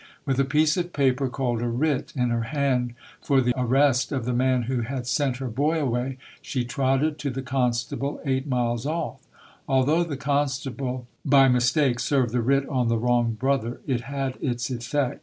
[0.25, 4.63] With a of paper, called a writ, in her hand for the of the man
[4.63, 9.19] who had sent her boy away, die trotted to the constable eight miles off.
[9.69, 14.01] Al D though the constable by mistake served the writ on the wrong brother, it
[14.01, 15.19] had its effect.